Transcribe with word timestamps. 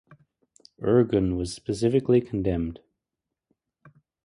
Irgun 0.81 1.37
was 1.37 1.53
specifically 1.53 2.21
condemned. 2.21 2.79